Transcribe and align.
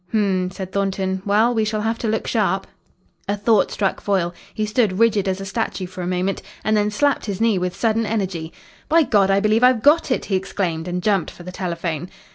"H'm," 0.09 0.49
said 0.49 0.71
Thornton. 0.71 1.21
"Well, 1.27 1.53
we 1.53 1.63
shall 1.63 1.81
have 1.81 1.99
to 1.99 2.07
look 2.07 2.25
sharp." 2.25 2.65
A 3.27 3.37
thought 3.37 3.69
struck 3.69 4.01
Foyle. 4.01 4.33
He 4.51 4.65
stood 4.65 4.97
rigid 4.97 5.27
as 5.27 5.39
a 5.39 5.45
statue 5.45 5.85
for 5.85 6.01
a 6.01 6.07
moment, 6.07 6.41
and 6.63 6.75
then 6.75 6.89
slapped 6.89 7.27
his 7.27 7.39
knee 7.39 7.59
with 7.59 7.75
sudden 7.75 8.07
energy, 8.07 8.51
"By 8.89 9.03
God! 9.03 9.29
I 9.29 9.39
believe 9.39 9.63
I've 9.63 9.83
got 9.83 10.09
it!" 10.09 10.25
he 10.25 10.35
exclaimed, 10.35 10.87
and 10.87 11.03
jumped 11.03 11.29
for 11.29 11.43
the 11.43 11.51
telephone. 11.51 12.09